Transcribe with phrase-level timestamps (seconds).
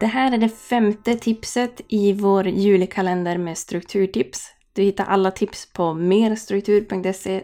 [0.00, 4.52] Det här är det femte tipset i vår julkalender med strukturtips.
[4.72, 7.42] Du hittar alla tips på merstruktur.se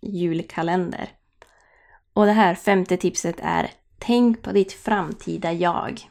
[0.00, 1.08] julkalender.
[2.12, 6.10] Och det här femte tipset är Tänk på ditt framtida jag.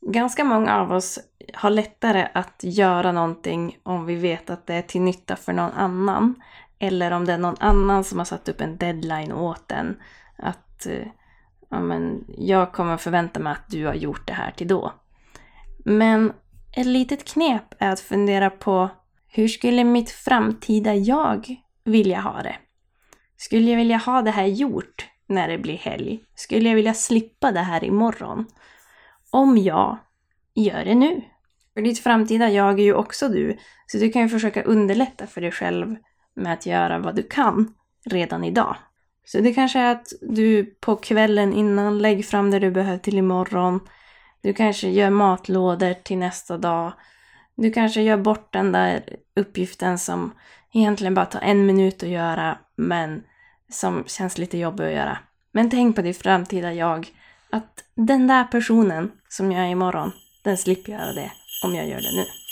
[0.00, 1.18] Ganska många av oss
[1.54, 5.72] har lättare att göra någonting om vi vet att det är till nytta för någon
[5.72, 6.34] annan.
[6.78, 9.96] Eller om det är någon annan som har satt upp en deadline åt en.
[10.36, 11.06] Att eh,
[11.74, 14.92] ja, men jag kommer förvänta mig att du har gjort det här till då.
[15.84, 16.32] Men
[16.76, 18.90] ett litet knep är att fundera på
[19.28, 22.56] hur skulle mitt framtida jag vilja ha det?
[23.36, 26.20] Skulle jag vilja ha det här gjort när det blir helg?
[26.34, 28.46] Skulle jag vilja slippa det här imorgon?
[29.30, 29.98] Om ja,
[30.54, 31.22] gör det nu.
[31.74, 35.40] För ditt framtida jag är ju också du, så du kan ju försöka underlätta för
[35.40, 35.96] dig själv
[36.34, 38.76] med att göra vad du kan redan idag.
[39.24, 43.18] Så det kanske är att du på kvällen innan lägger fram det du behöver till
[43.18, 43.80] imorgon.
[44.42, 46.92] Du kanske gör matlådor till nästa dag.
[47.56, 49.02] Du kanske gör bort den där
[49.36, 50.32] uppgiften som
[50.72, 53.22] egentligen bara tar en minut att göra men
[53.70, 55.18] som känns lite jobbig att göra.
[55.52, 57.08] Men tänk på ditt framtida jag.
[57.50, 61.32] Att den där personen som jag är imorgon, den slipper göra det
[61.64, 62.43] om jag gör det nu.